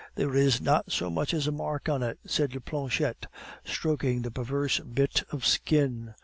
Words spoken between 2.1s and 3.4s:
said Planchette,